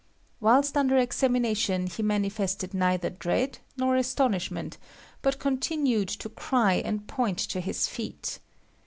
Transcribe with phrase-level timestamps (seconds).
[0.39, 4.79] Whilst under examination he manifested neither dread nor astonishment,
[5.21, 8.39] but continued to cry and point to his feet.